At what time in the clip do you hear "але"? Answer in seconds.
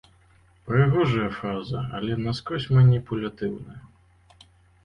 1.99-2.17